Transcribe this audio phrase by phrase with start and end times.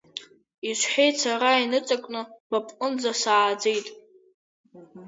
[0.69, 3.87] Исҳәеит сара иныҵакны ба бҟынӡа сааӡеит.